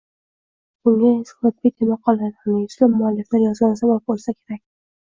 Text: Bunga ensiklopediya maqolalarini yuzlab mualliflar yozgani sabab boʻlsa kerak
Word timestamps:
Bunga 0.85 1.09
ensiklopediya 1.17 1.91
maqolalarini 1.91 2.65
yuzlab 2.65 2.99
mualliflar 3.05 3.47
yozgani 3.49 3.83
sabab 3.85 4.07
boʻlsa 4.11 4.39
kerak 4.39 4.69